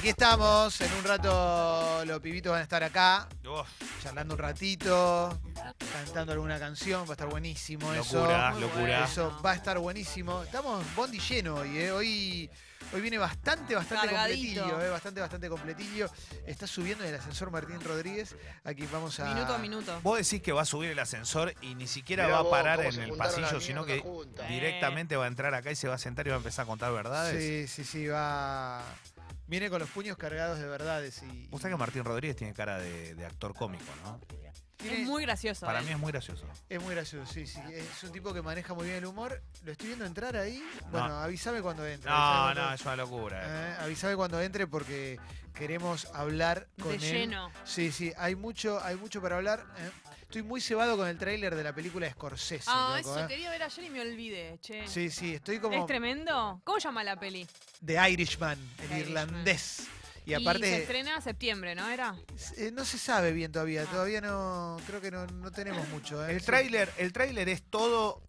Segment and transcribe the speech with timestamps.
[0.00, 3.68] Aquí estamos, en un rato los pibitos van a estar acá, Uf,
[4.02, 5.38] charlando un ratito,
[5.92, 8.60] cantando alguna canción, va a estar buenísimo locura, eso.
[8.60, 9.04] locura.
[9.04, 10.42] Eso va a estar buenísimo.
[10.42, 11.92] Estamos bondi lleno hoy, ¿eh?
[11.92, 12.50] Hoy,
[12.94, 14.62] hoy viene bastante, bastante Cargadito.
[14.62, 14.88] completillo, ¿eh?
[14.88, 16.10] Bastante, bastante completillo.
[16.46, 18.36] Está subiendo en el ascensor Martín Rodríguez.
[18.64, 19.26] Aquí vamos a...
[19.34, 20.00] Minuto a minuto.
[20.02, 22.50] Vos decís que va a subir el ascensor y ni siquiera Mirá va a vos,
[22.50, 24.48] parar cómo en se el juntaron pasillo, las sino que mierdas juntas.
[24.48, 26.66] directamente va a entrar acá y se va a sentar y va a empezar a
[26.66, 27.68] contar verdades.
[27.68, 28.82] Sí, sí, sí, va...
[29.50, 31.48] Viene con los puños cargados de verdades y...
[31.48, 34.20] Vos sabés que Martín Rodríguez tiene cara de, de actor cómico, ¿no?
[34.82, 35.66] Tiene- Es muy gracioso.
[35.66, 35.86] Para él.
[35.86, 36.44] mí es muy gracioso.
[36.68, 37.60] Es muy gracioso, sí, sí.
[37.72, 39.42] Es un tipo que maneja muy bien el humor.
[39.64, 40.62] Lo estoy viendo entrar ahí.
[40.90, 42.10] Bueno, avísame cuando entre.
[42.10, 43.42] No, avísame no, cuando- es una locura.
[43.42, 43.70] eh.
[43.72, 45.18] Eh, avísame cuando entre porque
[45.54, 47.00] queremos hablar con De él.
[47.28, 47.50] lleno.
[47.64, 49.64] Sí, sí, hay mucho, hay mucho para hablar.
[49.78, 49.90] eh.
[50.22, 52.62] Estoy muy cebado con el tráiler de la película de Scorsese.
[52.68, 53.26] Ah, loco, eso eh.
[53.28, 54.86] quería ver ayer y me olvidé, che.
[54.86, 56.60] Sí, sí, estoy como ¿Es tremendo?
[56.62, 57.44] ¿Cómo llama la peli?
[57.84, 59.28] The Irishman, el The Irishman.
[59.28, 59.88] irlandés.
[60.38, 62.14] Y se aparte, estrena septiembre, ¿no era?
[62.56, 63.84] eh, no se sabe bien todavía.
[63.86, 63.90] Ah.
[63.90, 66.24] Todavía no, creo que no, no tenemos mucho.
[66.26, 66.32] eh.
[66.32, 66.46] El Sí.
[66.46, 68.22] tráiler, el tráiler es todo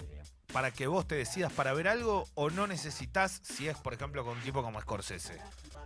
[0.54, 4.26] para que vos te decidas para ver algo o no necesitas si es, por ejemplo,
[4.26, 5.38] con un tipo como Scorsese.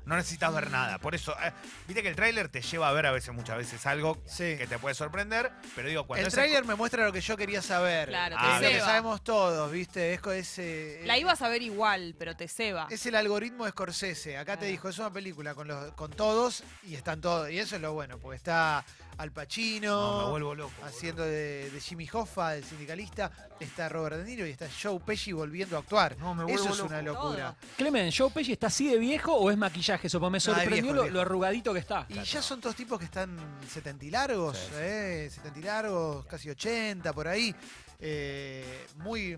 [0.05, 0.99] No necesitas ver nada.
[0.99, 1.51] Por eso, eh,
[1.87, 4.55] viste que el tráiler te lleva a ver a veces, muchas veces, algo Sí.
[4.57, 7.35] que te puede sorprender, pero digo, cuando El es tráiler me muestra lo que yo
[7.35, 8.09] quería saber.
[8.09, 8.85] Claro, te es lo que ceba.
[8.85, 10.13] sabemos todos, ¿viste?
[10.13, 12.87] Es, co- es, eh, La ibas a ver igual, pero te ceba.
[12.91, 14.37] Es el algoritmo de Scorsese.
[14.37, 14.69] Acá te Ah.
[14.69, 17.49] dijo, es una película con, los, con todos y están todos.
[17.49, 18.85] Y eso es lo bueno, porque está
[19.17, 20.71] Al Pacino No, me vuelvo loco.
[20.79, 20.87] boludo.
[20.87, 23.31] haciendo de, de Jimmy Hoffa, el sindicalista.
[23.59, 26.17] Está Robert De Niro y está Joe Pesci volviendo a actuar.
[26.17, 26.89] No, me eso vuelvo es loco.
[26.89, 27.55] una locura.
[27.77, 30.07] Clemen, ¿Joe Pesci está así de viejo o es maquillaje?
[30.07, 31.13] Eso, me No, es sorprendió viejo, lo, viejo.
[31.15, 32.05] lo arrugadito que está.
[32.09, 33.37] Y ya son todos tipos que están
[33.69, 34.75] 70 y largos, Sí, sí.
[34.77, 35.29] ¿eh?
[35.33, 37.55] 70 y largos, casi 80 por ahí.
[37.99, 39.35] Eh, muy.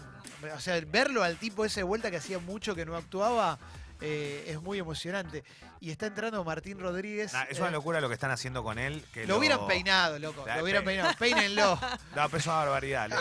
[0.56, 3.58] O sea, verlo al tipo ese de vuelta que hacía mucho que no actuaba
[4.02, 5.44] eh, es muy emocionante.
[5.80, 7.34] Y está entrando Martín Rodríguez.
[7.34, 9.04] Nah, es una eh, locura lo que están haciendo con él.
[9.14, 10.46] Que Lo hubieran peinado, loco.
[10.56, 11.14] Lo hubieran pe- peinado.
[11.18, 11.80] Peínenlo.
[12.16, 13.10] No, pero es una barbaridad.
[13.10, 13.16] Le-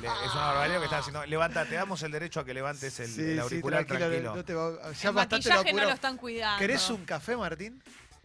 [0.00, 1.26] le- es una barbaridad lo que están haciendo.
[1.26, 4.36] Levanta, te damos el derecho a que levantes el, Sí, el sí, auricular tranquilo, tranquilo.
[4.36, 6.58] no te va- ya el bastante lo no lo están cuidando.
[6.58, 7.82] ¿Querés un café, Martín?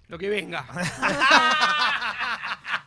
[0.08, 0.66] Lo que venga.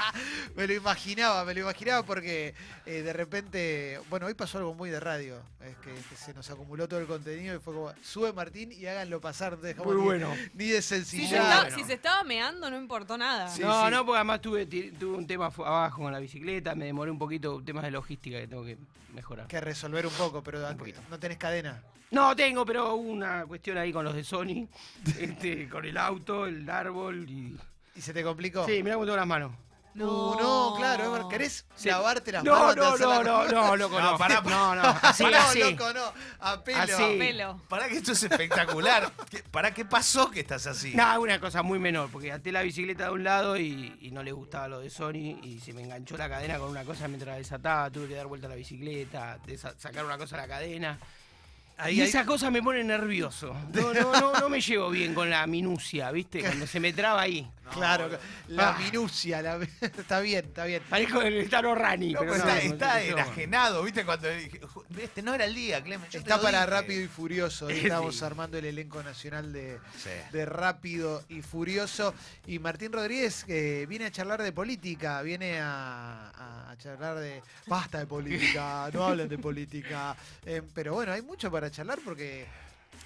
[0.56, 2.54] Me lo imaginaba, me lo imaginaba porque
[2.86, 6.48] eh, de repente, bueno, hoy pasó algo muy de radio, es que, que se nos
[6.50, 9.94] acumuló todo el contenido y fue como, sube Martín y háganlo pasar, no te dejamos
[9.94, 10.34] Muy bueno.
[10.54, 11.32] ni de Si se, sencillez.
[11.32, 11.76] estaba, bueno.
[11.76, 13.48] si se estaba meando, no importó nada.
[13.48, 13.90] Sí, no, sí.
[13.90, 17.62] no, porque además tuve, tuve un tema abajo con la bicicleta, me demoré un poquito,
[17.64, 18.76] temas de logística que tengo que
[19.14, 19.46] mejorar.
[19.46, 21.00] Que resolver un poco, pero Un poquito.
[21.10, 21.82] no tenés cadena.
[22.10, 24.66] No, tengo, pero hubo una cuestión ahí con los de Sony,
[25.18, 27.56] este, con el auto, el árbol y...
[27.94, 28.66] ¿Y se te complicó?
[28.66, 29.52] Sí, mirá cómo tengo las manos.
[29.92, 31.28] Uh, no, claro, es verdad.
[31.28, 31.88] ¿querés Sí.
[31.88, 32.76] lavarte las No, manos?
[32.76, 34.18] no, no, la- no, no, loco, No, no.
[34.18, 35.58] pará, no, no, así, no, así.
[35.72, 36.12] loco, no.
[36.38, 36.78] A pelo.
[36.80, 37.16] Así.
[37.18, 37.60] Pelo.
[37.68, 39.10] Pará que esto es espectacular.
[39.28, 40.94] ¿Qué- ¿Para qué pasó que estás así?
[40.94, 44.22] No, una cosa muy menor, porque até la bicicleta de un lado y, y no
[44.22, 47.32] le gustaba lo de Sony y se me enganchó la cadena con una cosa mientras
[47.32, 50.48] la desataba, tuve que dar vuelta a la bicicleta, desa- sacar una cosa a la
[50.48, 50.98] cadena.
[51.80, 53.54] Ahí, y ahí- esa cosa me pone nervioso.
[53.72, 56.40] No, no, no, no me llevo bien con la minucia, ¿viste?
[56.40, 57.48] Cuando se me traba ahí.
[57.70, 58.10] Claro,
[58.48, 58.78] la Ah.
[58.80, 60.82] minucia, la- está bien, está bien.
[60.90, 64.04] Parezco el Taro Rani, No, pero pero no, está, no, está enajenado, ¿viste?
[64.04, 66.08] Cuando dije, "Ju- este no era el día, Clemen.
[66.10, 66.70] yo Está para dije".
[66.70, 67.66] Rápido y Furioso.
[67.70, 67.74] Hoy.
[67.78, 70.10] Estamos armando el elenco nacional de, Sí.
[70.32, 72.14] de Rápido y Furioso.
[72.46, 77.42] Y Martín Rodríguez viene a charlar de política, viene a, a charlar de...
[77.66, 80.16] Basta de política, no hablen de política.
[80.44, 82.46] Eh, pero bueno, hay mucho para charlar porque...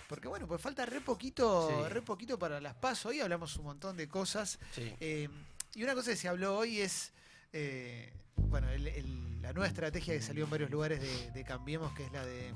[0.08, 1.88] Porque bueno, pues falta re poquito, Sí.
[1.88, 3.08] re poquito para las PASO.
[3.08, 4.58] Hoy hablamos un montón de cosas.
[4.74, 4.92] Sí.
[5.00, 5.28] Eh,
[5.74, 7.10] y una cosa que se habló hoy es,
[7.54, 11.92] eh, bueno, el- el- la nueva estrategia que salió en varios lugares de, de Cambiemos,
[11.94, 12.52] que es la de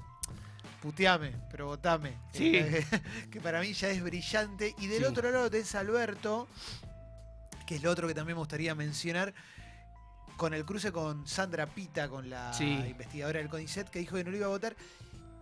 [0.83, 2.17] puteame, pero votame.
[2.33, 2.53] Sí.
[3.31, 4.75] Que para mí ya es brillante.
[4.79, 5.05] Y del Sí.
[5.05, 6.49] otro lado tenés a Alberto,
[7.67, 9.35] que es lo otro que también me gustaría mencionar,
[10.37, 12.65] con el cruce con Sandra Pita, con la Sí.
[12.65, 14.75] investigadora del CONICET, que dijo que no lo iba a votar.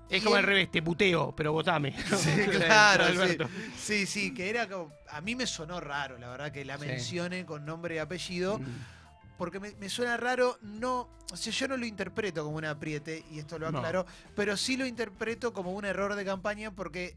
[0.08, 1.92] Es Y como él- al revés, te puteo, pero votame.
[1.92, 3.12] Sí, claro, sí.
[3.12, 3.48] Alberto.
[3.78, 7.44] sí, sí, que era como, a mí me sonó raro, la verdad, que la mencione
[7.46, 8.58] con nombre y apellido.
[8.58, 8.95] Mm.
[9.38, 13.24] Porque me, me suena raro, no, o sea, yo no lo interpreto como un apriete,
[13.30, 13.78] y esto lo No.
[13.78, 17.16] aclaro, pero sí lo interpreto como un error de campaña porque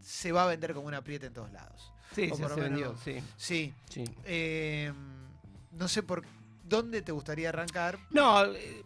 [0.00, 1.92] se va a vender como un apriete en todos lados.
[2.14, 4.04] Sí, O se, por lo se vendió, sí, Sí, sí.
[4.24, 4.92] eh,
[5.72, 6.24] no sé por
[6.64, 7.98] dónde te gustaría arrancar.
[8.10, 8.82] No, eh,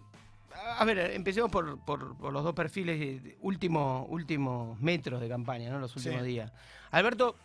[0.79, 5.79] a ver, empecemos por, por- por los dos perfiles, último- últimos metros de campaña, ¿no?
[5.79, 6.27] Los últimos Sí.
[6.27, 6.53] días.
[6.91, 7.37] Alberto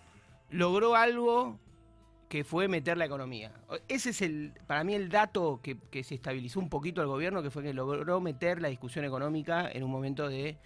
[0.49, 1.57] logró algo
[2.29, 3.51] que fue meter la economía.
[3.87, 7.41] Ese es el, para mí el dato que, que se estabilizó un poquito al gobierno,
[7.43, 10.57] que fue que logró meter la discusión económica en un momento de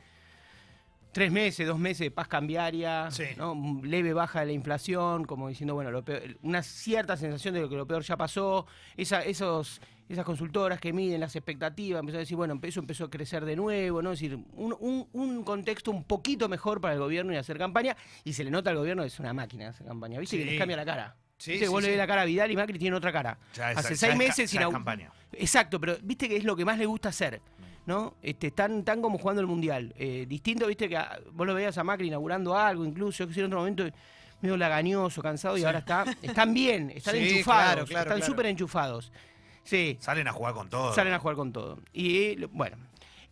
[1.13, 3.24] tres meses, dos meses de paz cambiaria, Sí.
[3.38, 3.80] ¿no?
[3.83, 7.69] Leve baja de la inflación, como diciendo, bueno, lo peor- una cierta sensación de lo
[7.69, 8.66] que lo peor ya pasó,
[8.98, 13.09] esa, esos, esas consultoras que miden las expectativas, empezó a decir, bueno, eso empezó a
[13.12, 14.12] crecer de nuevo, ¿no?
[14.12, 17.95] Es decir, un, un- un contexto un poquito mejor para el gobierno y hacer campaña,
[18.24, 20.38] y se le nota al gobierno que es una máquina hacer campaña, ¿viste?
[20.39, 21.16] Que les cambia la cara.
[21.44, 21.66] Sí, ¿Viste?
[21.66, 21.92] sí, Vos le sí.
[21.92, 23.38] ves la cara a Vidal y Macri tiene otra cara.
[23.54, 25.12] Ya Hace seis es ca- meses ya es inau- campaña.
[25.34, 27.42] Exacto, pero viste que es lo que más le gusta hacer,
[27.86, 28.16] ¿no?
[28.22, 29.94] Este, tan, tan como jugando el mundial.
[29.98, 33.48] Eh, distinto, viste que ah, vos lo veías a Macri inaugurando algo, incluso, que en
[33.48, 33.84] otro momento
[34.40, 37.44] medio lagañoso, cansado, y ahora está, están bien, están Sí, enchufados,
[37.74, 38.31] claro, claro, están claro.
[38.31, 39.12] súper enchufados.
[39.66, 40.94] Sí, Salen a jugar con todo.
[40.94, 41.80] salen a jugar con todo.
[41.92, 42.78] Y lo- bueno,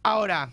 [0.04, 0.50] ahora,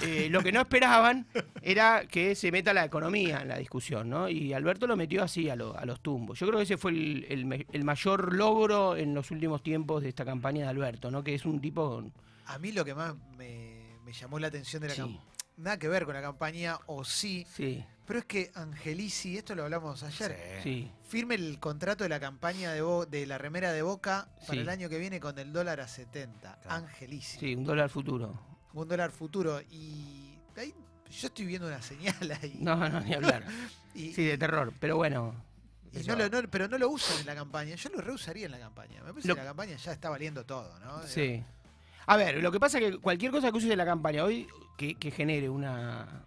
[0.00, 1.26] eh, lo que no esperaban
[1.60, 4.28] era que se meta la economía en la discusión, ¿no?
[4.28, 6.38] Y Alberto lo metió así a, lo- a los tumbos.
[6.38, 10.02] Yo creo que ese fue el, el me- el mayor logro en los últimos tiempos
[10.02, 11.22] de esta campaña de Alberto, ¿no?
[11.22, 11.88] Que es un tipo...
[11.90, 12.12] con-
[12.46, 15.00] A mí lo que más me, me llamó la atención de la Sí.
[15.00, 15.22] campaña,
[15.58, 19.62] nada que ver con la campaña, o sí, Sí, pero es que Angelici, esto lo
[19.64, 20.90] hablamos ayer, Sí.
[21.06, 24.68] firme el contrato de la campaña de, Bo- de la remera de Boca para el
[24.68, 26.58] año que viene con el dólar a 70.
[26.62, 26.84] Claro.
[26.84, 27.38] Angelici.
[27.38, 28.51] Sí, un dólar futuro.
[28.74, 29.60] Un dólar futuro.
[29.70, 30.74] Y ahí
[31.10, 32.56] yo estoy viendo una señal ahí.
[32.60, 33.44] No, no, ni hablar.
[33.94, 35.34] Y, Sí, de terror, pero bueno.
[35.92, 37.74] y no lo- no- pero no lo usan en la campaña.
[37.74, 39.02] Yo lo reusaría en la campaña.
[39.04, 41.02] Me parece Lo- que la campaña ya está valiendo todo, ¿no?
[41.02, 41.42] Sí.
[42.06, 44.48] A ver, lo que pasa es que cualquier cosa que uses en la campaña hoy
[44.78, 46.24] que, que genere una,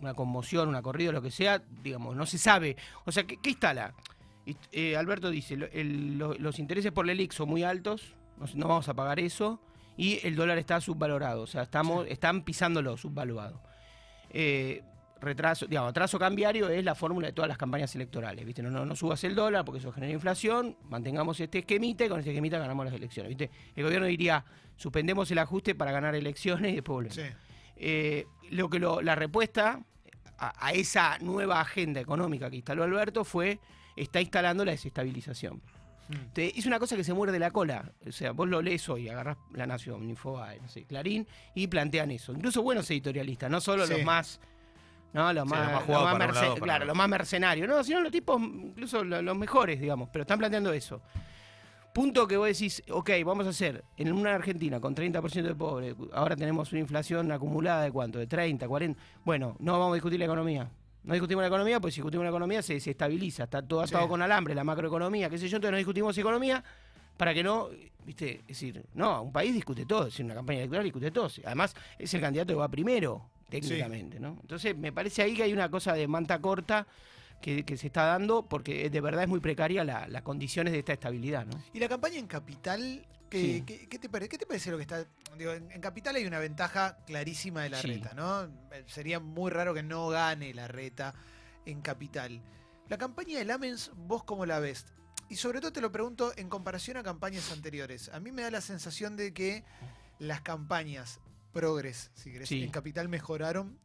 [0.00, 2.76] una conmoción, una corrida, lo que sea, digamos, no se sabe.
[3.04, 3.92] O sea, ¿qué, qué instala?
[4.70, 8.14] Eh, Alberto dice, el- lo- los intereses por la LELIC son muy altos,
[8.54, 9.60] no vamos a pagar eso,
[9.98, 13.60] y el dólar está subvalorado, o sea, estamos, están pisándolo subvaluado.
[14.30, 14.82] Eh,
[15.20, 18.62] retraso, digamos, atraso cambiario es la fórmula de todas las campañas electorales, ¿viste?
[18.62, 22.20] No, no, no subas el dólar porque eso genera inflación, mantengamos este esquemita y con
[22.20, 23.50] este esquemita ganamos las elecciones, ¿viste?
[23.74, 24.44] El gobierno diría,
[24.76, 27.16] suspendemos el ajuste para ganar elecciones y después volvemos.
[27.16, 27.22] Sí.
[27.76, 29.82] Eh, lo que lo- la respuesta
[30.38, 33.58] a, a esa nueva agenda económica que instaló Alberto fue,
[33.96, 35.60] está instalando la desestabilización.
[36.08, 36.32] Mm.
[36.32, 37.92] Te- es una cosa que se muerde la cola.
[38.06, 42.10] O sea, vos lo lees hoy, agarrás La Nación, Infobae, no sé, Clarín, y plantean
[42.10, 42.32] eso.
[42.32, 43.92] Incluso buenos editorialistas, no solo Sí.
[43.94, 44.40] los más...
[45.12, 47.66] No, los Sí, más, los los lado, claro, los más mercenarios.
[47.66, 50.10] No, sino los tipos, incluso lo- los mejores, digamos.
[50.12, 51.00] Pero están planteando eso.
[51.94, 55.94] Punto que vos decís, ok, vamos a hacer en una Argentina con 30% de pobres,
[56.12, 59.00] ahora tenemos una inflación acumulada de cuánto, de 30, 40.
[59.24, 60.70] Bueno, no vamos a discutir la economía.
[61.04, 64.08] No discutimos la economía, pues si discutimos la economía se desestabiliza, está todo atado Sí.
[64.10, 66.62] con alambre, la macroeconomía, qué sé yo, entonces no discutimos economía
[67.16, 67.68] para que no,
[68.04, 71.28] viste, es decir, no, un país discute todo, es decir, una campaña electoral discute todo.
[71.44, 74.36] Además, es el candidato que va primero, técnicamente, ¿no?
[74.42, 76.86] Entonces, me parece ahí que hay una cosa de manta corta
[77.40, 80.80] que, que se está dando porque de verdad es muy precaria la- las condiciones de
[80.80, 81.58] esta estabilidad, ¿no?
[81.72, 83.62] Y la campaña en Capital, ¿qué, Sí.
[83.66, 85.06] qué- qué te, pare- qué te parece lo que está...?
[85.36, 87.88] Digo, en, en Capital hay una ventaja clarísima de la Sí.
[87.88, 88.44] reta, ¿no?
[88.72, 91.14] Eh, Sería muy raro que no gane la reta
[91.66, 92.40] en Capital.
[92.88, 94.86] La campaña de Lamens, ¿vos cómo la ves?
[95.28, 98.08] Y sobre todo te lo pregunto en comparación a campañas anteriores.
[98.14, 99.62] A mí me da la sensación de que
[100.18, 101.20] las campañas
[101.52, 102.62] progres, si querés, Sí.
[102.62, 103.78] en Capital mejoraron,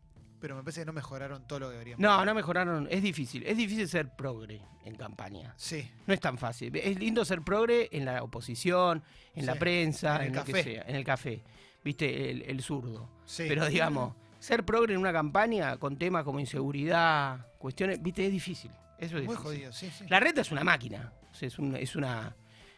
[0.43, 2.01] pero me parece que no mejoraron todo lo que deberían.
[2.01, 5.53] No, no mejoraron, es difícil, es difícil ser progre en campaña.
[5.55, 6.75] Sí, No es tan fácil.
[6.75, 9.01] Es lindo ser progre en la oposición,
[9.35, 10.63] en la prensa, en el en, lo que café.
[10.65, 11.43] sea, en el café.
[11.81, 13.09] Viste, el, el zurdo.
[13.25, 13.45] sí.
[13.47, 18.71] Pero digamos, ser progre en una campaña con temas como inseguridad, cuestiones, viste, es difícil.
[18.99, 19.43] Eso es muy difícil.
[19.43, 20.03] jodido, sí, sí.
[20.09, 21.13] La reta es una máquina.
[21.31, 22.35] O sea, es, un- es una.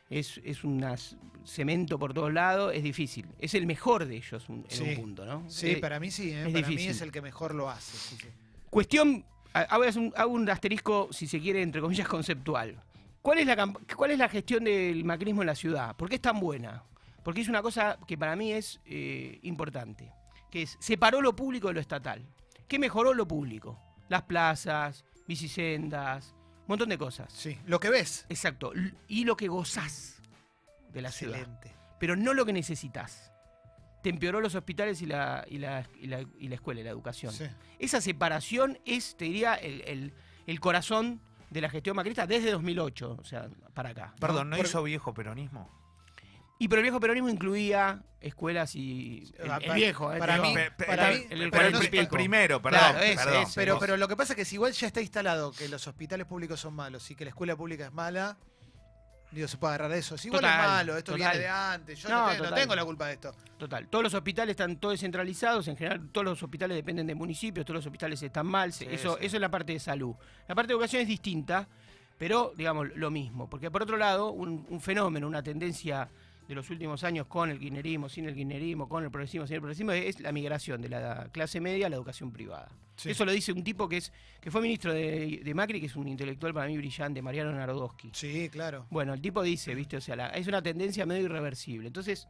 [0.09, 3.25] Es, es una s- cemento por todos lados, es difícil.
[3.39, 5.49] Es el mejor de ellos un- en un punto, ¿no?
[5.49, 6.43] Sí, Eh, para mí sí, ¿eh?
[6.45, 6.91] es para mí difícil.
[6.91, 7.97] es el que mejor lo hace.
[7.97, 8.27] sí, sí.
[8.69, 12.81] Cuestión, hago un, hago un asterisco, si se quiere, entre comillas, conceptual.
[13.21, 15.95] ¿Cuál es, la, ¿Cuál es la gestión del macrismo en la ciudad?
[15.95, 16.83] ¿Por qué es tan buena?
[17.23, 20.11] Porque es una cosa que para mí es eh, importante,
[20.51, 22.23] que es, separó lo público de lo estatal.
[22.67, 23.79] ¿Qué mejoró lo público?
[24.09, 26.34] Las plazas, bicisendas,
[26.67, 27.31] un montón de cosas.
[27.33, 28.25] Sí, lo que ves.
[28.29, 28.71] Exacto.
[29.07, 30.21] Y lo que gozás
[30.91, 31.37] de la ciudad.
[31.39, 31.71] Excelente.
[31.99, 33.31] Pero no lo que necesitas.
[34.03, 36.89] Te empeoró los hospitales y la, y la, y la- y la escuela y la
[36.91, 37.33] educación.
[37.33, 37.45] Sí.
[37.79, 40.13] Esa separación es, te diría, el, el-
[40.45, 44.07] el corazón de la gestión macrista desde 2008, o sea, para acá.
[44.13, 44.15] ¿no?
[44.19, 45.69] Perdón, ¿no Por- hizo viejo peronismo?
[46.57, 49.31] Y pero el viejo peronismo incluía escuelas y...
[49.37, 50.19] El, el pa- viejo, ¿eh?
[50.19, 50.53] para mí-.
[50.53, 52.79] Pe- para el- mí- pero primero, perdón.
[52.79, 53.43] Claro, ese, perdón.
[53.43, 53.51] ese.
[53.55, 55.85] Pero, vos- pero lo que pasa es que si igual ya está instalado que los
[55.87, 58.37] hospitales públicos son malos y que la escuela pública es mala,
[59.31, 60.17] digo, se puede agarrar de eso.
[60.17, 61.31] Si igual Total, es malo, esto total.
[61.31, 63.35] viene de antes, yo no, tengo la culpa de esto.
[63.57, 67.65] Total, todos los hospitales están todos descentralizados, en general todos los hospitales dependen de municipios,
[67.65, 69.25] todos los hospitales están mal, Sí, eso, sí.
[69.25, 70.15] eso es la parte de salud.
[70.47, 71.67] La parte de educación es distinta,
[72.17, 76.07] pero digamos lo mismo, porque por otro lado, un, un fenómeno, una tendencia
[76.47, 79.61] de los últimos años con el kirchnerismo, sin el kirchnerismo, con el progresismo, sin el
[79.61, 82.69] progresismo, es la migración de la clase media a la educación privada.
[82.97, 83.09] Sí.
[83.09, 85.95] Eso lo dice un tipo que es que fue ministro de, de Macri, que es
[85.95, 88.11] un intelectual para mí brillante, Mariano Narodowski.
[88.13, 88.85] Sí, claro.
[88.89, 91.87] Bueno, el tipo dice, viste, o sea, la- es una tendencia medio irreversible.
[91.87, 92.27] Entonces,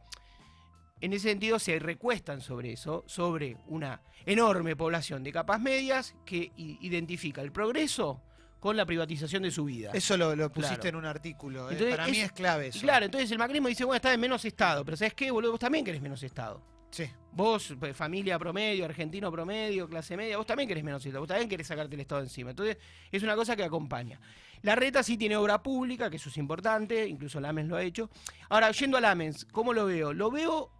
[1.00, 6.50] en ese sentido se recuestan sobre eso, sobre una enorme población de capas medias que
[6.56, 8.22] identifica el progreso
[8.60, 9.90] con la privatización de su vida.
[9.92, 10.88] Eso lo, lo pusiste Claro.
[10.88, 11.68] en un artículo.
[11.70, 11.72] eh.
[11.74, 12.80] Entonces, Para mí es- clave eso.
[12.80, 15.52] claro, entonces el macrismo dice, bueno, está en menos Estado, pero ¿sabes qué, boludo?
[15.52, 16.62] Vos también querés menos Estado.
[16.90, 17.04] Sí.
[17.32, 21.48] Vos, pues, familia promedio, argentino promedio, clase media, vos también querés menos Estado, vos también
[21.48, 22.50] querés sacarte el Estado encima.
[22.50, 22.78] Entonces,
[23.12, 24.18] es una cosa que acompaña.
[24.62, 28.08] La reta sí tiene obra pública, que eso es importante, incluso Lamens lo ha hecho.
[28.48, 30.12] Ahora, yendo a Lamens, ¿cómo lo veo?
[30.14, 30.70] Lo veo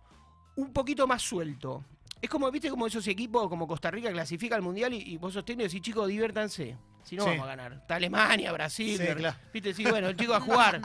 [0.56, 1.84] un poquito más suelto.
[2.22, 5.34] Es como, viste, como esos equipos como Costa Rica clasifica al Mundial y, y vos
[5.34, 6.78] sostenés y decís, chicos, diviértanse.
[7.06, 7.30] Si no, Sí.
[7.30, 7.72] vamos a ganar.
[7.74, 8.98] Está Alemania, Brasil.
[8.98, 9.38] Sí, claro.
[9.52, 10.80] Viste, sí, bueno, el chico a jugar,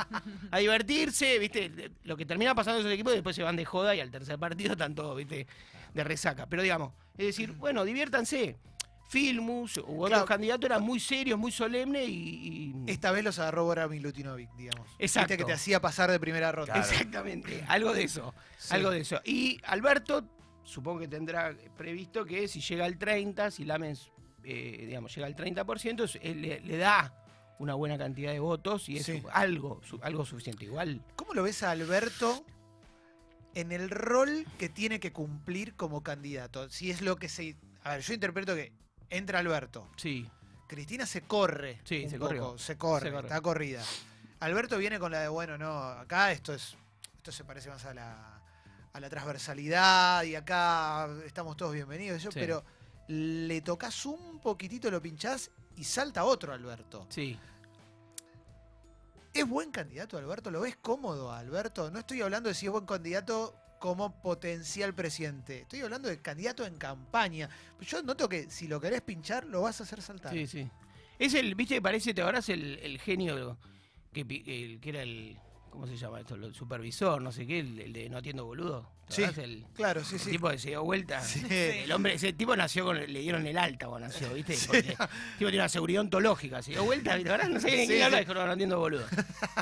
[0.51, 1.91] a divertirse, viste.
[2.03, 4.37] Lo que termina pasando en esos equipos, después se van de joda y al tercer
[4.37, 5.47] partido están todos, viste,
[5.93, 6.45] de resaca.
[6.45, 8.57] Pero digamos, es decir, bueno, diviértanse.
[9.09, 10.25] Filmus u otros Claro.
[10.25, 12.13] candidatos eran muy serios, muy solemnes y.
[12.13, 14.87] y- Esta vez los agarró Bora Milutinovic, digamos.
[14.99, 15.27] Exacto.
[15.33, 16.73] Viste que te hacía pasar de primera ronda.
[16.75, 16.87] Claro.
[16.89, 18.33] Exactamente, algo de eso.
[18.57, 18.73] Sí.
[18.73, 19.19] Algo de eso.
[19.25, 20.23] Y Alberto,
[20.63, 24.09] supongo que tendrá previsto que si llega al 30, si Lamens,
[24.43, 27.13] eh, digamos, llega al 30%, es- él le, le da
[27.59, 29.21] una buena cantidad de votos y es Sí.
[29.31, 30.65] algo, su- algo suficiente.
[30.65, 32.43] Igual, ¿Cómo lo ves a Alberto
[33.53, 36.69] en el rol que tiene que cumplir como candidato?
[36.69, 37.55] Si es lo que se.
[37.83, 38.71] A ver, yo interpreto que
[39.09, 39.87] entra Alberto.
[39.97, 40.29] sí.
[40.67, 41.81] Cristina se corre.
[41.83, 42.57] Sí, un se poco, corrió.
[42.57, 43.27] Se corre, Se corre.
[43.27, 43.83] está corrida.
[44.39, 46.77] Alberto viene con la de, bueno, no, acá esto es.
[47.17, 48.41] Esto se parece más a la,
[48.93, 52.23] a la transversalidad y acá estamos todos bienvenidos.
[52.23, 52.39] Yo, Sí.
[52.39, 52.63] Pero
[53.11, 57.07] le tocas un poquitito, lo pinchás y salta otro Alberto.
[57.09, 57.37] Sí.
[59.33, 60.49] ¿Es buen candidato Alberto?
[60.49, 61.91] ¿Lo ves cómodo Alberto?
[61.91, 65.61] No estoy hablando de si es buen candidato como potencial presidente.
[65.61, 67.49] Estoy hablando de candidato en campaña.
[67.81, 70.31] Yo noto que si lo querés pinchar, lo vas a hacer saltar.
[70.31, 70.69] Sí, sí.
[71.19, 73.57] Es el, viste, parece, te ahora es el, el genio
[74.13, 75.37] que, el, que era el,
[75.71, 76.35] ¿cómo se llama esto?
[76.35, 78.87] El supervisor, no sé qué, el, el de no atiendo boludo.
[79.07, 79.23] ¿Te Sí.
[79.41, 80.29] El, Claro, sí, el sí.
[80.31, 81.19] tipo que se dio vuelta.
[81.21, 81.43] Sí.
[81.49, 84.55] El hombre, ese tipo nació con, le dieron el alta cuando nació, ¿viste?
[84.67, 85.05] Porque el tipo
[85.39, 87.29] tiene una seguridad ontológica, se dio vuelta, ¿viste?
[87.31, 89.05] Ahora no sé ni quién habla, dijo, no, no entiendo boludo.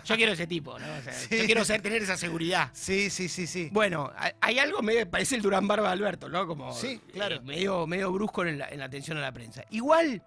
[0.06, 0.86] Yo quiero ese tipo, ¿no?
[0.86, 1.14] O sea.
[1.38, 2.70] Yo quiero tener esa seguridad.
[2.74, 3.70] Sí, sí, sí, sí.
[3.72, 6.46] Bueno, hay- hay algo medio, parece el Durán Barba de Alberto, ¿no?
[6.46, 7.36] Como Sí, claro.
[7.38, 9.64] eh, medio, medio brusco en la, en la atención a la prensa.
[9.72, 10.22] Igual,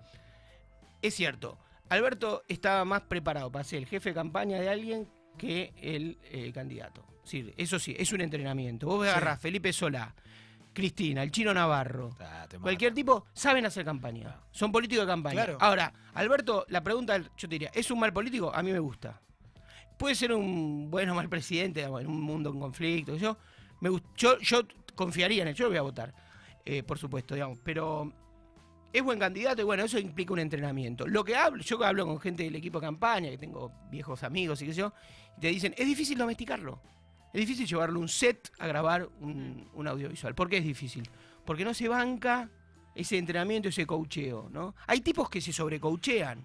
[1.01, 1.59] es cierto,
[1.91, 5.09] Alberto estaba más preparado para ser el jefe de campaña de alguien
[5.39, 7.05] que el eh, candidato.
[7.25, 8.87] Sí, eso sí, es un entrenamiento.
[8.87, 9.11] Vos Sí.
[9.11, 10.15] agarrás Felipe Solá,
[10.73, 14.41] Cristina, el Chino Navarro, Ah, cualquier tipo, saben hacer campaña.
[14.51, 15.45] Son políticos de campaña.
[15.45, 15.59] Claro.
[15.61, 18.53] Ahora, Alberto, la pregunta, yo te diría, ¿es un mal político?
[18.55, 19.21] A mí me gusta.
[19.99, 23.17] Puede ser un buen o mal presidente digamos, en un mundo en conflicto.
[23.17, 23.37] Yo,
[23.81, 24.63] me, yo, yo
[24.95, 26.15] confiaría en él, yo lo voy a votar,
[26.65, 27.59] eh, por supuesto, digamos.
[27.63, 28.13] Pero
[28.93, 31.07] es buen candidato y bueno, eso implica un entrenamiento.
[31.07, 34.61] Lo que hablo, yo hablo con gente del equipo de campaña, que tengo viejos amigos
[34.63, 34.93] y qué sé yo,
[35.37, 36.81] y te dicen, es difícil domesticarlo.
[37.33, 40.35] Es difícil llevarle un set a grabar un, un audiovisual.
[40.35, 41.09] ¿Por qué es difícil?
[41.47, 42.51] Porque no se banca
[42.95, 44.75] ese entrenamiento, ese coacheo, ¿no?
[44.87, 46.45] Hay tipos que se sobrecouchean.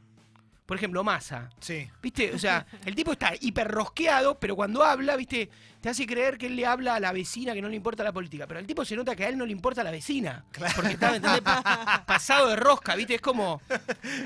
[0.66, 1.50] Por ejemplo, Massa.
[1.60, 1.90] Sí.
[2.02, 2.34] ¿Viste?
[2.34, 5.50] O sea, el tipo está hiper rosqueado, pero cuando habla, ¿viste?
[5.88, 8.12] Te hace creer que él le habla a la vecina que no le importa la
[8.12, 8.46] política.
[8.46, 10.44] Pero el tipo se nota que a él no le importa la vecina.
[10.76, 11.40] Porque está, ¿me entendés?
[11.40, 13.16] Pa- pasado de rosca, ¿viste?
[13.16, 13.62] Es como.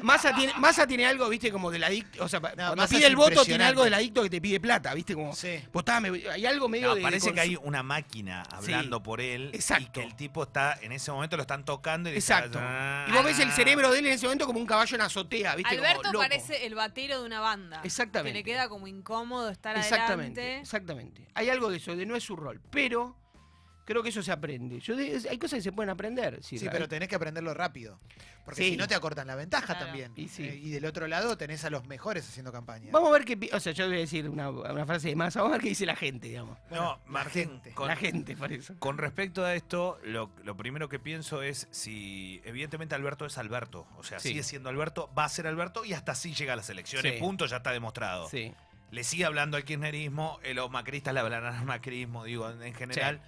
[0.02, 1.52] Massa tiene, Massa tiene algo, ¿viste?
[1.52, 2.24] Como del adicto.
[2.24, 4.92] O sea, cuando Massa pide el voto, tiene algo del adicto que te pide plata,
[4.96, 5.14] ¿viste?
[5.14, 5.36] Como.
[5.36, 5.62] Sí.
[5.72, 6.24] Votame.
[6.32, 7.02] Hay algo medio No, de.
[7.04, 9.92] parece de que hay una máquina hablando por él y Exacto.
[10.00, 12.58] que el tipo está, en ese momento lo están tocando y dice, Exacto.
[12.60, 13.06] "Ah".
[13.08, 15.56] Y vos ves el cerebro de él en ese momento como un caballo en azotea,
[15.56, 15.76] ¿viste?
[15.78, 16.24] Como Alberto loco.
[16.24, 17.82] parece el batero de una banda.
[17.84, 18.32] Exactamente.
[18.32, 20.62] Que le queda como incómodo estar Exactamente, adelante.
[20.62, 21.28] exactamente.
[21.36, 23.16] Hay algo de eso, de no es su rol, pero
[23.86, 24.80] creo que eso se aprende.
[24.80, 26.40] Yo de- hay cosas que se pueden aprender.
[26.44, 28.00] Sí, pero tenés que aprenderlo rápido.
[28.46, 28.70] Porque Sí.
[28.72, 29.86] si no te acortan la ventaja Claro.
[29.86, 30.14] también.
[30.16, 30.44] Y sí.
[30.44, 32.90] Eh, y del otro lado tenés a los mejores haciendo campaña.
[32.92, 33.50] Vamos a ver qué...
[33.54, 35.70] O sea, yo voy a decir una, una frase de más, vamos a ver qué
[35.70, 36.58] dice la gente, digamos.
[36.70, 37.72] Bueno, No, la Martín, gente.
[37.74, 38.74] con, La gente, por eso.
[38.80, 43.86] con respecto a esto, lo, lo primero que pienso es si, evidentemente Alberto es Alberto,
[43.98, 44.30] o sea, Sí.
[44.30, 47.20] sigue siendo Alberto, va a ser Alberto y hasta así llega a las elecciones, Sí.
[47.20, 48.28] punto, ya está demostrado.
[48.30, 48.54] Sí.
[48.92, 52.74] Le sigue hablando al kirchnerismo, eh, los macristas le hablarán al macrismo, digo, en, en
[52.74, 53.22] general.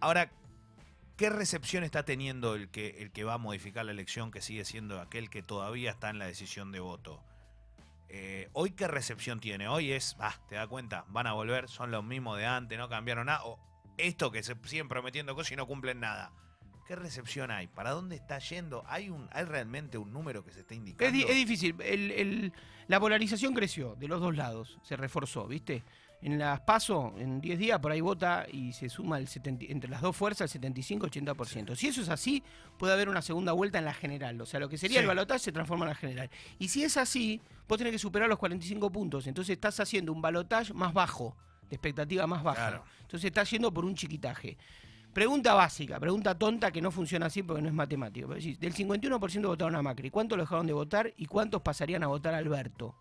[0.00, 0.30] Ahora,
[1.16, 4.64] ¿qué recepción está teniendo el que, el que va a modificar la elección, que sigue
[4.64, 7.22] siendo aquel que todavía está en la decisión de voto?
[8.08, 9.68] Eh, Hoy, ¿qué recepción tiene?
[9.68, 12.88] Hoy es, ah, te das cuenta, van a volver, son los mismos de antes, no
[12.88, 13.44] cambiaron nada.
[13.44, 13.60] O
[13.96, 16.32] esto que se siguen prometiendo cosas y no cumplen nada.
[16.88, 17.66] ¿Qué recepción hay?
[17.66, 18.82] ¿Para dónde está yendo?
[18.88, 21.04] ¿Hay, un, hay realmente un número que se está indicando?
[21.06, 21.76] Es, di- es difícil.
[21.82, 22.52] El- el-
[22.86, 25.84] la polarización creció de los dos lados, se reforzó, ¿viste?
[26.22, 29.90] En las PASO, en 10 días, por ahí vota y se suma el 70 entre
[29.90, 31.76] las dos fuerzas el 75-80%.
[31.76, 32.42] Si eso es así,
[32.78, 34.40] puede haber una segunda vuelta en la general.
[34.40, 35.02] O sea, lo que sería Sí.
[35.02, 36.30] el balotaje se transforma en la general.
[36.58, 39.26] Y si es así, vos tenés que superar los 45 puntos.
[39.26, 41.36] Entonces estás haciendo un balotaje más bajo,
[41.68, 42.68] de expectativa más baja.
[42.70, 42.84] Claro.
[43.02, 44.56] Entonces estás yendo por un chiquitaje.
[45.18, 48.28] Pregunta básica, pregunta tonta que no funciona así porque no es matemático.
[48.28, 52.04] Pero decís, del 51% votaron a Macri, ¿cuántos lo dejaron de votar y cuántos pasarían
[52.04, 52.94] a votar a Alberto?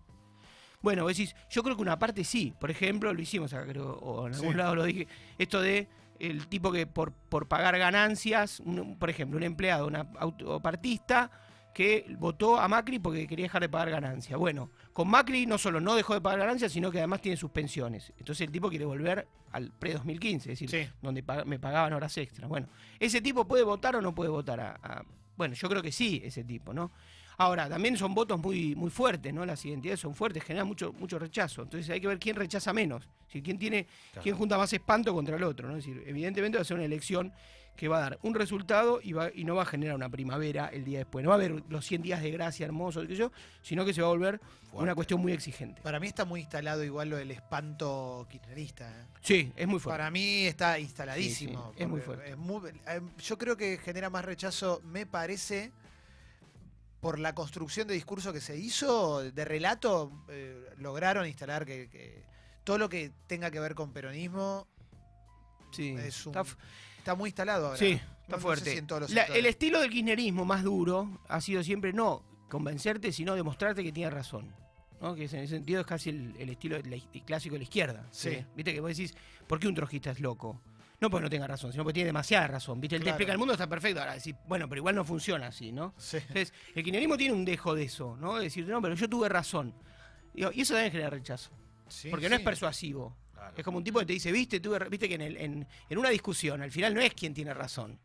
[0.82, 2.56] Bueno, vos decís, yo creo que una parte sí.
[2.60, 4.58] Por ejemplo, lo hicimos acá, creo, o en algún Sí.
[4.58, 5.08] lado lo dije,
[5.38, 5.88] esto de
[6.20, 11.30] el tipo que por, por pagar ganancias, un- por ejemplo, un empleado, una autopartista
[11.78, 14.40] que votó a Macri porque quería dejar de pagar ganancias.
[14.40, 17.52] Bueno, con Macri no solo no dejó de pagar ganancias, sino que además tiene sus
[17.52, 18.12] pensiones.
[18.18, 20.90] Entonces el tipo quiere volver al pre-2015, es decir, Sí.
[21.04, 22.50] donde me pagaban horas extras.
[22.50, 22.68] Bueno,
[23.00, 24.60] ¿ese tipo puede votar o no puede votar?
[24.60, 25.04] A, a-
[25.36, 26.92] Bueno, yo creo que sí, ese tipo, ¿no?
[27.38, 29.46] Ahora, también son votos muy, muy fuertes, ¿no?
[29.46, 31.62] Las identidades son fuertes, generan mucho, mucho rechazo.
[31.62, 33.08] Entonces hay que ver quién rechaza menos.
[33.28, 34.24] Si quién tiene, Claro.
[34.24, 35.78] quién junta más espanto contra el otro, ¿no?
[35.78, 37.32] Es decir, evidentemente va a ser una elección
[37.78, 40.68] que va a dar un resultado y, va, y no va a generar una primavera
[40.68, 41.24] el día después.
[41.24, 43.32] No va a haber los 100 días de gracia hermosos, qué sé yo,
[43.62, 44.42] sino que se va a volver
[44.74, 45.82] una cuestión muy exigente.
[45.82, 48.90] Para mí está muy instalado igual lo del espanto kirchnerista.
[48.90, 49.06] ¿eh?
[49.22, 49.98] Sí, es muy fuerte.
[50.00, 51.70] Para mí está instaladísimo.
[51.72, 52.32] Sí, sí, es muy fuerte.
[52.32, 55.72] es muy- eh, yo creo que genera más rechazo, me parece,
[57.00, 62.24] por la construcción de discurso que se hizo, de relato, eh, lograron instalar que, que
[62.64, 64.68] todo lo que tenga que ver con peronismo
[65.72, 66.34] Sí, es un-
[67.08, 67.78] está muy instalado ahora.
[67.78, 68.72] Sí, No- está no sé fuerte.
[68.72, 69.40] si en todos los La- sectores.
[69.40, 74.10] el estilo del kirchnerismo más duro ha sido siempre no convencerte, sino demostrarte que tiene
[74.10, 74.54] razón.
[75.00, 75.14] ¿no?
[75.14, 77.64] Que en ese sentido es casi el, el estilo de la iz- clásico de la
[77.64, 78.08] izquierda.
[78.12, 78.44] Sí.
[78.56, 79.14] Viste que vos decís,
[79.46, 80.60] ¿por qué un trojista es loco?
[81.00, 82.82] No porque no tenga razón, sino porque tiene demasiada razón.
[82.82, 82.96] ¿Viste?
[82.96, 84.00] Él te explica el mundo, está perfecto.
[84.00, 85.94] Ahora decís, bueno, pero igual no funciona así, ¿no?
[85.98, 86.18] Sí.
[86.18, 88.38] Entonces, el kirchnerismo tiene un dejo de eso, ¿no?
[88.38, 89.76] De decir, no, pero yo tuve razón.
[90.34, 91.52] Y eso también genera rechazo.
[91.90, 93.16] Sí, porque no es persuasivo.
[93.38, 93.54] Claro.
[93.56, 94.90] Es como un tipo que te dice, viste, tuve ra-".
[94.90, 98.00] viste que en, el- en- en una discusión, al final no es quien tiene razón.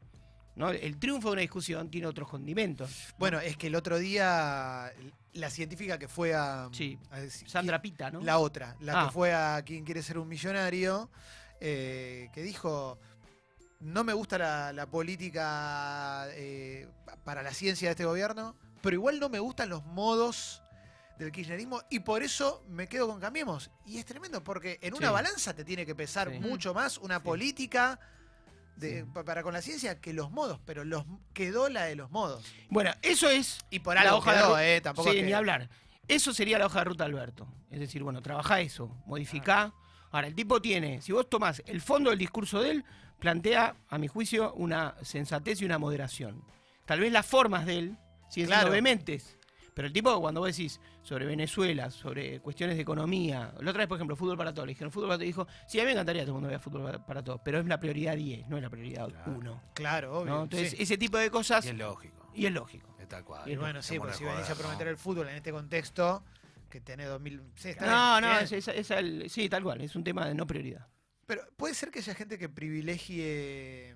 [0.54, 0.68] ¿no?
[0.68, 3.14] El triunfo de una discusión tiene otros condimentos.
[3.18, 4.92] Bueno, es que el otro día
[5.32, 6.98] la científica que fue a, Sí.
[7.10, 8.20] a decir- Sandra Pita, ¿no?
[8.20, 9.06] La otra, la Ah.
[9.06, 11.10] que fue a quien quiere ser un millonario,
[11.58, 12.98] eh, que dijo,
[13.80, 16.86] no me gusta la, la política eh,
[17.24, 20.61] para la ciencia de este gobierno, pero igual no me gustan los modos
[21.18, 23.70] del kirchnerismo y por eso me quedo con Cambiemos.
[23.86, 25.12] Y es tremendo porque en una Sí.
[25.12, 26.38] balanza te tiene que pesar Sí.
[26.40, 27.22] mucho más una Sí.
[27.24, 27.98] política
[28.76, 32.44] de- para con la ciencia que los modos, pero los quedó la de los modos.
[32.70, 35.20] Bueno, eso es Y por La algo hoja de quedó, ru- eh, tampoco sí, es
[35.22, 35.68] que- ni hablar.
[36.08, 37.46] Eso sería la hoja de ruta de Alberto.
[37.70, 39.72] Es decir, bueno, trabajá eso, modificá.
[40.10, 42.84] Ahora, el tipo tiene, si vos tomás el fondo del discurso de él,
[43.18, 46.42] plantea, a mi juicio, una sensatez y una moderación.
[46.86, 47.98] Tal vez las formas de él
[48.28, 48.70] siguen Claro.
[48.70, 49.38] vehementes.
[49.74, 53.88] Pero el tipo, cuando vos decís sobre Venezuela, sobre cuestiones de economía, la otra vez,
[53.88, 55.86] por ejemplo, fútbol para todos, le dijeron fútbol para todos, y dijo, sí, a mí
[55.86, 58.14] me encantaría que todo el mundo vea fútbol para, para todos, pero es la prioridad
[58.16, 59.32] 10, no es la prioridad Claro.
[59.38, 59.62] 1.
[59.74, 60.32] Claro, obvio.
[60.32, 60.42] ¿no?
[60.44, 60.76] Entonces, sí.
[60.82, 62.28] ese tipo de cosas, Y es lógico.
[62.34, 62.94] y es lógico.
[63.00, 63.50] Es tal cual.
[63.50, 64.90] Y bueno, sí, pues si venís a prometer ¿no?
[64.90, 66.22] el fútbol en este contexto,
[66.68, 67.42] que tenés 2000...
[67.54, 70.26] Sí, está No, bien, no, es, es- es el- sí, tal cual, es un tema
[70.26, 70.86] de no prioridad.
[71.26, 73.94] Pero puede ser que haya gente que privilegie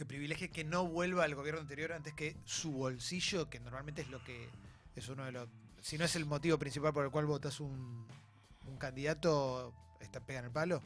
[0.00, 4.08] que privilegie que no vuelva al gobierno anterior antes que su bolsillo, que normalmente es
[4.08, 4.48] lo que
[4.96, 5.46] es uno de los...
[5.82, 8.06] Si no es el motivo principal por el cual votas un,
[8.66, 10.80] un candidato, está pega en el palo.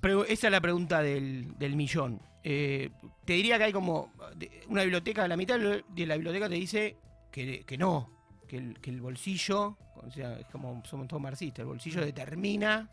[0.00, 2.22] Pero esa es la pregunta del, del millón.
[2.42, 2.88] Eh,
[3.26, 4.14] te diría que hay como
[4.68, 6.96] una biblioteca, la mitad de la biblioteca te dice
[7.30, 8.10] que, que no,
[8.48, 12.88] que el, que el bolsillo, o sea, es como somos todos marxistas, el bolsillo determina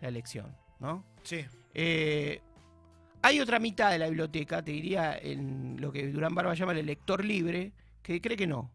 [0.00, 1.04] la elección, ¿no?
[1.24, 1.44] Sí.
[1.74, 2.40] Eh,
[3.24, 6.78] hay otra mitad de la biblioteca, te diría, en lo que Durán Barba llama el
[6.78, 8.70] elector libre, que cree que no,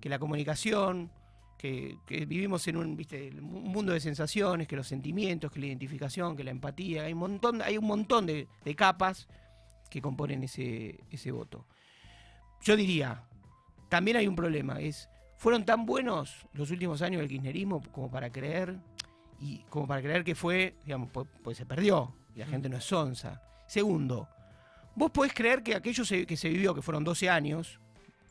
[0.00, 1.12] que la comunicación,
[1.58, 3.28] que, que vivimos en un, ¿viste?
[3.28, 7.18] un mundo de sensaciones, que los sentimientos, que la identificación, que la empatía, hay un
[7.18, 9.28] montón, hay un montón de, de capas
[9.90, 11.66] que componen ese, ese voto.
[12.62, 13.24] Yo diría,
[13.90, 18.32] también hay un problema, es, fueron tan buenos los últimos años del kirchnerismo como para
[18.32, 18.78] creer,
[19.38, 22.78] y como para creer que fue, digamos, pues, pues se perdió, y la gente no
[22.78, 23.42] es sonsa.
[23.74, 24.28] Segundo,
[24.96, 27.78] vos podés creer que aquello se- que se vivió, que fueron 12 años,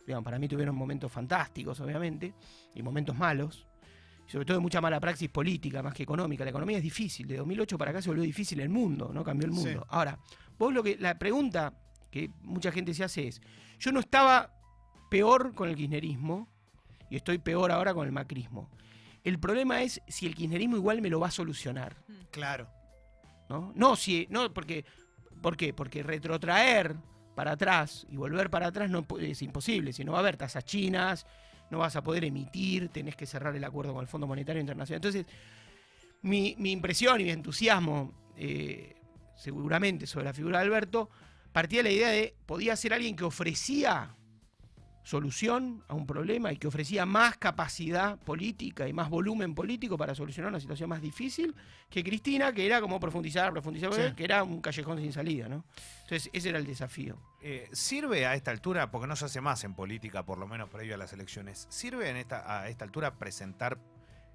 [0.06, 2.34] digamos, para mí tuvieron momentos fantásticos, obviamente,
[2.76, 3.66] y momentos malos,
[4.28, 6.44] y sobre todo de mucha mala praxis política, más que económica.
[6.44, 9.24] La economía es difícil, de 2008 para acá se volvió difícil el mundo, ¿no?
[9.24, 9.62] Cambió el Sí.
[9.64, 9.86] mundo.
[9.88, 10.20] Ahora,
[10.58, 11.74] vos lo que, la pregunta
[12.12, 13.42] que mucha gente se hace es,
[13.80, 14.52] yo no estaba
[15.10, 16.50] peor con el kirchnerismo,
[17.10, 18.70] y estoy peor ahora con el macrismo.
[19.24, 21.96] El problema es si el kirchnerismo igual me lo va a solucionar.
[22.30, 22.68] Claro.
[23.50, 23.72] ¿no?
[23.74, 24.86] No, si, no porque,
[25.42, 25.74] ¿por qué?
[25.74, 26.96] Porque retrotraer
[27.36, 30.66] para atrás y volver para atrás no es imposible, si no va a haber tasas
[30.66, 31.26] chinas,
[31.70, 34.98] no vas a poder emitir, tenés que cerrar el acuerdo con el Fondo Monetario Internacional.
[34.98, 35.26] Entonces,
[36.22, 38.96] Mi, mi impresión y mi entusiasmo, eh,
[39.38, 41.10] seguramente, sobre la figura de Alberto,
[41.54, 44.18] partía de la idea de podía ser alguien que ofrecía
[45.10, 50.14] solución a un problema y que ofrecía más capacidad política y más volumen político para
[50.14, 51.56] solucionar una situación más difícil
[51.90, 54.02] que Cristina, que era como profundizar, profundizar, Sí.
[54.16, 55.66] que era un callejón sin salida, ¿no?
[56.04, 57.20] Entonces, ese era el desafío.
[57.42, 60.70] Eh, ¿Sirve a esta altura, porque no se hace más en política, por lo menos
[60.70, 63.80] previo a las elecciones, ¿sirve en esta, a esta altura presentar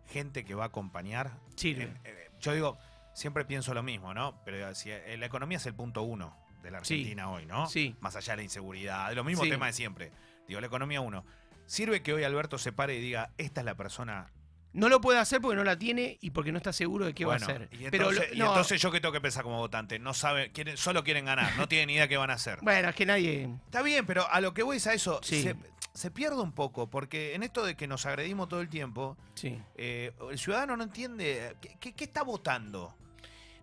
[0.08, 1.38] gente que va a acompañar?
[1.54, 1.84] Sirve.
[1.84, 2.78] Eh, eh, yo digo,
[3.14, 4.42] siempre pienso lo mismo, ¿no?
[4.44, 6.94] Pero si, la economía es el punto uno de la Sí.
[6.94, 7.68] Argentina hoy, ¿no?
[7.68, 7.94] Sí.
[8.00, 9.50] Más allá de la inseguridad, de los mismos Sí.
[9.52, 10.10] temas de siempre.
[10.48, 11.24] Digo, la economía uno.
[11.66, 14.30] ¿Sirve que hoy Alberto se pare y diga, esta es la persona
[14.74, 17.24] No lo puede hacer porque no la tiene y porque no está seguro de qué
[17.24, 17.68] Bueno, va a hacer.
[17.72, 20.50] Y Pero entonces, y no, entonces yo que tengo que pensar como votante, no sabe,
[20.52, 22.58] quieren, solo quieren ganar, no tienen ni idea qué van a hacer.
[22.60, 23.48] Bueno, es que nadie.
[23.66, 25.42] Está bien, pero a lo que voy es a eso, Sí.
[25.42, 25.56] se,
[25.94, 29.58] se pierde un poco, porque en esto de que nos agredimos todo el tiempo, Sí.
[29.76, 32.94] eh, el ciudadano no entiende qué, qué- qué está votando.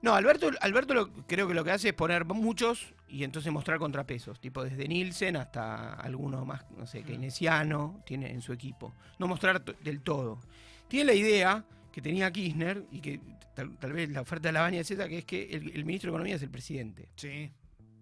[0.02, 3.78] No, Alberto, Alberto lo- creo que lo que hace es poner muchos y entonces mostrar
[3.78, 8.94] contrapesos, tipo desde Nielsen hasta alguno más, no sé, keynesiano, tiene en su equipo.
[9.20, 10.40] No mostrar del todo.
[10.88, 13.20] Tiene la idea que tenía Kirchner y que
[13.54, 16.10] tal, tal vez la oferta de la baña esa, que es que el, el ministro
[16.10, 17.10] de Economía es el presidente.
[17.18, 17.52] Sí.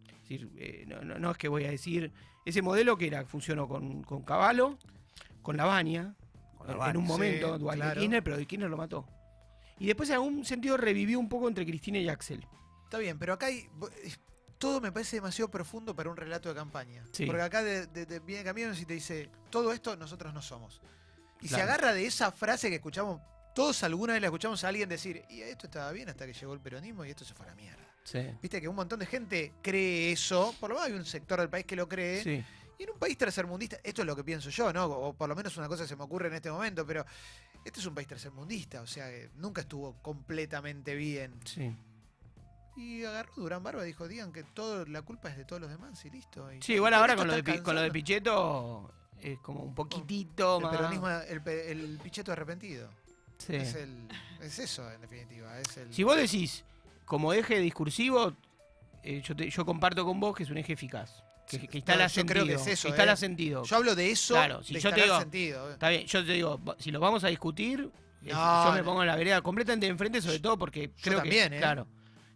[0.07, 2.11] Es decir, eh, no, no- no es que voy a decir,
[2.45, 4.77] ese modelo que era, funcionó con, con Caballo,
[5.41, 6.13] con la baña,
[6.67, 7.99] en un momento, Sí, Dualde claro.
[8.01, 9.07] Kirchner, pero Kirchner lo mató.
[9.79, 12.45] Y después en algún sentido revivió un poco entre Cristina y Axel.
[12.83, 13.65] Está bien, pero acá hay.
[14.59, 17.03] Todo me parece demasiado profundo para un relato de campaña.
[17.11, 17.25] Sí.
[17.25, 20.81] Porque acá de, de- de- viene Camiones y te dice: todo esto nosotros no somos.
[21.41, 23.21] Y se agarra de esa frase que escuchamos,
[23.55, 26.53] todos alguna vez la escuchamos a alguien decir: y esto estaba bien hasta que llegó
[26.53, 27.83] el peronismo y esto se fue a la mierda.
[28.03, 28.19] Sí.
[28.41, 31.49] Viste que un montón de gente cree eso, por lo menos hay un sector del
[31.49, 32.21] país que lo cree.
[32.23, 32.43] Sí.
[32.77, 34.85] Y en un país tercermundista, esto es lo que pienso yo, ¿no?
[34.85, 37.05] O por lo menos una cosa que se me ocurre en este momento, pero
[37.65, 41.39] este es un país tercermundista, o sea, que nunca estuvo completamente bien.
[41.43, 41.75] Sí.
[42.75, 45.69] Y agarró Durán Barba y dijo, digan que todo, la culpa es de todos los
[45.69, 46.51] demás y listo.
[46.53, 47.91] Y Sí, igual ahora con lo, de, con lo de.
[47.91, 50.71] Pichetto es como un poquitito El más.
[50.77, 52.89] peronismo, el, el picheto arrepentido.
[53.37, 53.55] Sí.
[53.55, 54.07] Es, el,
[54.41, 55.59] es eso, en definitiva.
[55.59, 56.63] Es el, Si vos decís,
[57.05, 58.33] como eje discursivo,
[59.03, 61.23] eh, yo, te- yo comparto con vos que es un eje eficaz.
[61.47, 62.33] Que, que instala no, yo sentido.
[62.45, 63.17] creo que es eso, que instala eh.
[63.17, 63.63] sentido.
[63.63, 65.71] yo hablo de eso, Claro, si yo te digo- sentido.
[65.71, 67.89] Está bien, yo te digo, si lo vamos a discutir,
[68.23, 71.49] eh, yo me pongo en la vereda completamente de enfrente, sobre todo porque creo también,
[71.49, 71.55] que.
[71.55, 71.59] ¿eh?
[71.59, 71.87] Claro.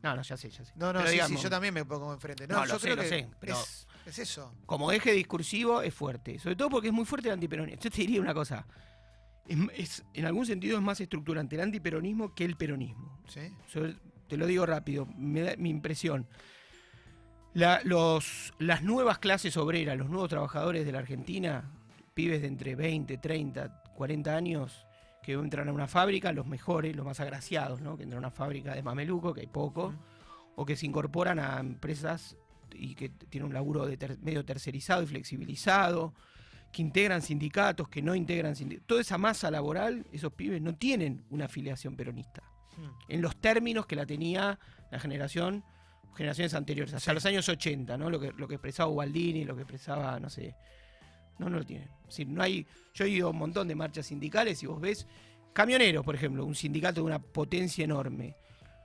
[0.04, 0.72] No, no, ya sé, ya sé.
[0.76, 2.46] No, no, Pero sí, digamos, sí, yo también me pongo enfrente.
[2.48, 4.54] No, No, yo lo sé, creo lo que sé, pero- es, es eso.
[4.66, 6.38] Como eje discursivo es fuerte.
[6.40, 7.82] Sobre todo porque es muy fuerte el antiperonismo.
[7.82, 8.68] Yo te diría una cosa.
[9.48, 13.20] Es, es- en algún sentido es más estructurante el antiperonismo que el peronismo.
[13.28, 13.42] ¿sí?
[13.68, 13.96] Sobre-
[14.28, 16.28] te lo digo rápido, me da mi impresión.
[17.54, 21.72] La- los, las nuevas clases obreras, los nuevos trabajadores de la Argentina,
[22.14, 24.86] pibes de entre 20, 30, 40 años,
[25.24, 27.98] que entran a una fábrica, los mejores, los más agraciados, ¿no?
[27.98, 29.94] que entran a una fábrica de mameluco, que hay poco,
[30.56, 32.38] o que se incorporan a empresas
[32.76, 36.14] y que tienen un laburo de ter- medio tercerizado y flexibilizado,
[36.72, 38.88] que integran sindicatos, que no integran sindicatos.
[38.88, 42.44] Toda esa masa laboral, esos pibes no tienen una afiliación peronista
[42.76, 42.90] Hmm.
[43.08, 44.58] en los términos que la tenía
[44.92, 45.64] la generación,
[46.16, 47.16] generaciones anteriores, hasta Sí.
[47.16, 48.10] los años 80, ¿no?
[48.10, 50.56] Lo que, lo que expresaba Ubaldini, lo que expresaba, no sé.
[51.40, 51.90] No, no lo tienen.
[52.06, 55.08] Decir, no hay, yo he ido a un montón de marchas sindicales y vos ves
[55.52, 58.36] camioneros, por ejemplo, un sindicato de una potencia enorme.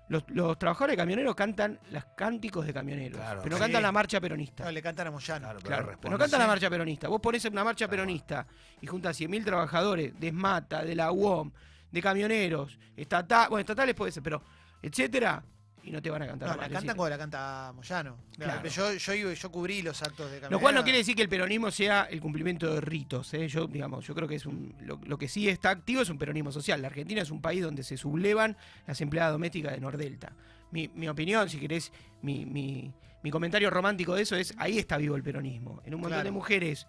[0.09, 3.63] Los, los trabajadores de camioneros cantan los cánticos de camioneros, Claro, pero no sí.
[3.65, 4.65] cantan la marcha peronista.
[4.65, 5.45] No, le cantan a Moyano.
[5.49, 7.09] Claro, pero Claro, pero no cantan la marcha peronista.
[7.09, 8.47] Vos ponés una marcha peronista
[8.81, 11.51] y juntas 100.000 trabajadores de SMATA, de la UOM,
[11.91, 14.43] de camioneros, estatal, bueno, estatales puede ser, pero
[14.81, 15.43] etcétera,
[15.89, 18.17] y no te van a cantar No, la cantan como la canta Moyano.
[18.37, 18.69] Claro.
[18.69, 18.93] Yo,
[19.35, 22.21] yo, cubrí los actos de Lo cual no quiere decir que el peronismo sea el
[22.21, 23.33] cumplimiento de ritos.
[23.35, 23.49] ¿eh?
[23.49, 26.19] Yo, digamos, yo creo que es un, lo, lo que sí está activo es un
[26.19, 26.81] peronismo social.
[26.83, 30.33] La Argentina es un país donde se sublevan las empleadas domésticas de Nordelta.
[30.71, 34.97] Mi, mi opinión, si querés, mi, mi- mi comentario romántico de eso es, ahí está
[34.97, 35.81] vivo el peronismo.
[35.85, 36.25] En un montón Claro.
[36.25, 36.87] de mujeres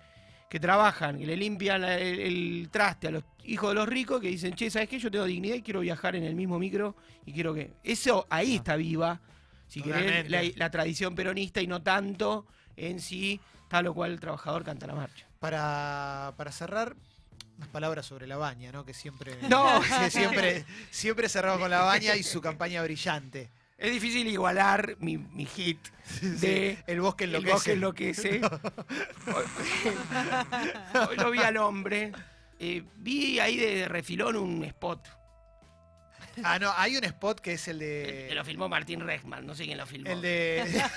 [0.50, 4.28] que trabajan, que le limpian el, el traste a los hijos de los ricos, que
[4.28, 5.00] dicen, che, ¿sabes qué?
[5.00, 7.72] Yo tengo dignidad y quiero viajar en el mismo micro y quiero que...
[7.84, 9.20] Eso ahí está viva,
[9.68, 14.20] si querés, la, la tradición peronista y no tanto en sí, tal o cual el
[14.20, 15.28] trabajador canta la marcha.
[15.40, 16.96] Para, para cerrar,
[17.58, 18.86] unas palabras sobre la baña, ¿no?
[18.86, 19.82] Que siempre, No.
[20.00, 23.50] que siempre, siempre cerramos con la baña y su campaña brillante.
[23.80, 25.80] Es difícil igualar mi, mi hit
[26.22, 27.54] de El bosque El enloquece.
[27.54, 28.42] bosque enloquece.
[29.26, 32.12] Hoy, hoy lo vi al hombre.
[32.60, 35.08] Eh, vi ahí de refilón un spot.
[36.44, 38.36] Ah, no, hay un spot que es el Que de.
[38.36, 40.10] lo filmó Martín Rechman, no sé quién lo filmó.
[40.10, 40.84] El de.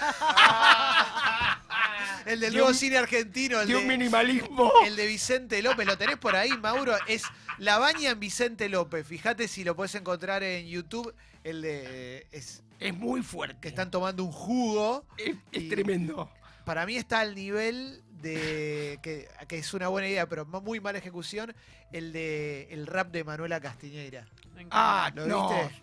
[2.26, 4.72] El del de nuevo un- cine argentino, el de un de, minimalismo.
[4.86, 5.84] el de Vicente López.
[5.86, 6.94] ¿Lo tenés por ahí, Mauro?
[7.08, 7.24] Es
[7.58, 9.04] La Baña en Vicente López.
[9.04, 11.12] Fíjate si lo puedes encontrar en YouTube.
[11.44, 12.26] El de.
[12.32, 13.58] Es, Es muy fuerte.
[13.60, 15.04] que están tomando un jugo.
[15.52, 16.30] Es, tremendo.
[16.64, 18.98] Para mí está al nivel de.
[19.02, 21.54] Que, que es una buena idea, pero muy mala ejecución.
[21.92, 24.26] El de el rap de Manuela Castiñeira.
[24.70, 25.48] Ah, ¿Lo no.
[25.48, 25.82] viste?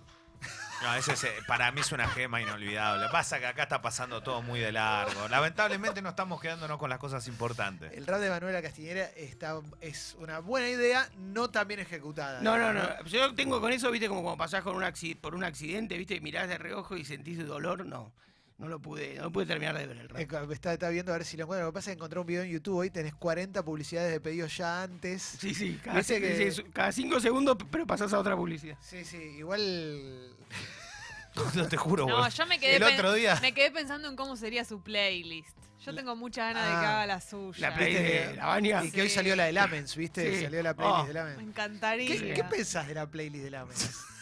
[0.82, 3.08] No, ese es, eh, para mí es una gema inolvidable.
[3.12, 5.28] Pasa que acá está pasando todo muy de largo.
[5.28, 7.92] Lamentablemente no estamos quedándonos con las cosas importantes.
[7.94, 12.40] El rap de Manuela Castiñeira está, es una buena idea, no tan bien ejecutada.
[12.42, 13.04] No, no, no.
[13.06, 16.22] Yo tengo con eso, viste, como cuando pasás con un acci- por un accidente, viste,
[16.22, 17.86] mirás de reojo y sentís dolor.
[17.86, 18.14] No,
[18.60, 20.48] no lo pude, no pude terminar de ver el Eh, rap.
[20.48, 21.66] me Está, está viendo a ver si lo encuentro.
[21.66, 24.20] Lo que pasa es que encontré un video en YouTube hoy, tenés 40 publicidades de
[24.20, 25.24] pedidos ya antes.
[25.24, 28.78] Sí, sí, cada, que- sí, cada cinco segundos, pero pasás a otra publicidad.
[28.82, 30.36] Sí, sí, igual.
[31.56, 32.30] No te juro, No, boludo.
[32.30, 33.40] yo me quedé, El otro día.
[33.42, 35.56] me quedé pensando en cómo sería su playlist.
[35.86, 36.96] Yo tengo mucha ganas de que Ah.
[36.96, 37.70] haga la suya.
[37.70, 38.84] La playlist de la baña.
[38.84, 40.36] Y que hoy salió la de Lamens, ¿viste?
[40.36, 40.44] Sí.
[40.44, 41.04] Salió la playlist Oh.
[41.08, 41.40] de Me Lamens.
[41.42, 42.08] encantaría.
[42.08, 43.90] ¿Qué, ¿Qué pensás de la playlist de Lamens?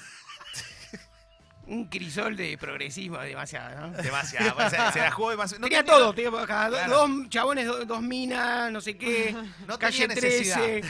[1.68, 3.98] Un crisol de progresismo demasiado, ¿no?
[4.02, 4.56] Demasiado.
[4.56, 5.60] pues, Se, se la jugó demasiado.
[5.62, 6.88] No tenía tenía- todo, tenía Claro.
[7.08, 9.36] dos chabones, do- dos minas, no sé qué,
[9.68, 10.56] No calle tenía necesidad.
[10.64, 10.82] 13.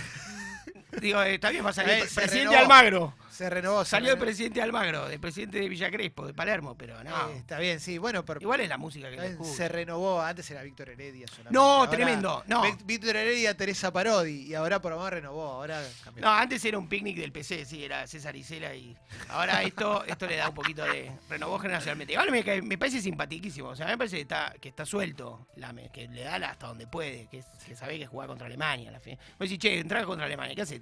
[1.01, 2.55] Digo, eh, está bien, va a salir Eh, se presidente.
[2.55, 3.13] Almagro.
[3.29, 3.85] Se renovó.
[3.85, 7.29] Salió el presidente Almagro, el presidente de Villa Crespo, de Palermo, pero no.
[7.29, 7.97] Eh, está bien, sí.
[7.97, 8.39] Bueno, pero.
[8.41, 10.21] Igual es la música que le se renovó.
[10.21, 11.53] Antes era Víctor Heredia solamente.
[11.53, 12.63] No, Ahora- tremendo, no.
[12.85, 14.47] Víctor Heredia, Teresa Parodi.
[14.47, 15.51] Y ahora por lo menos renovó.
[15.51, 16.23] Ahora cambió.
[16.23, 18.95] No, antes era un picnic del PC, sí, era César Isela y
[19.29, 22.13] ahora esto, esto le da un poquito de renovó generacionalmente.
[22.13, 25.47] Igual me, parece simpaticísimo, o sea, me parece que está, que está suelto,
[25.93, 28.89] que le da hasta donde puede, que, que sabe que juega contra Alemania.
[28.89, 29.17] a La fin.
[29.39, 30.81] Vos decís, che, entrás contra Alemania, ¿qué haces?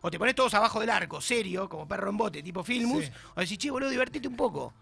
[0.00, 3.12] O te pones todos abajo del arco, serio, como perro en bote, tipo Filmus, Sí.
[3.36, 4.72] o decís, che, boludo, divertite un poco,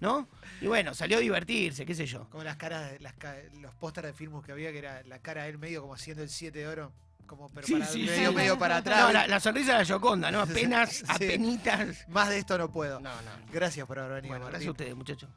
[0.00, 0.28] ¿no?
[0.60, 2.28] Y bueno, salió a divertirse, qué sé yo.
[2.30, 3.14] Como las caras, las,
[3.60, 6.22] los pósteres de filmus que había, que era la cara de él medio como haciendo
[6.22, 6.92] el 7 de oro.
[7.26, 8.34] Como pero Sí, para, sí, medio, sí.
[8.36, 9.00] medio para atrás.
[9.00, 10.40] No, la, la sonrisa de la Yoconda, ¿no?
[10.42, 12.08] Apenas, apenitas.
[12.08, 13.00] Más de esto no puedo.
[13.00, 13.30] No, no.
[13.52, 15.28] Gracias por haber venido, Bueno, gracias a ustedes, muchachos.